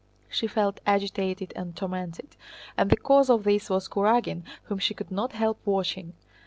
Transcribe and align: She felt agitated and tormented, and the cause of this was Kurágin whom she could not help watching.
She 0.29 0.47
felt 0.47 0.79
agitated 0.83 1.53
and 1.55 1.75
tormented, 1.75 2.35
and 2.75 2.89
the 2.89 2.97
cause 2.97 3.29
of 3.29 3.43
this 3.43 3.69
was 3.69 3.87
Kurágin 3.87 4.41
whom 4.63 4.79
she 4.79 4.95
could 4.95 5.11
not 5.11 5.33
help 5.33 5.59
watching. 5.63 6.13